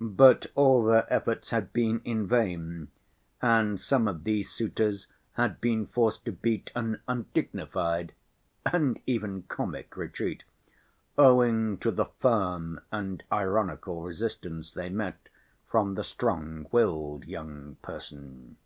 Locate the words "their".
0.84-1.12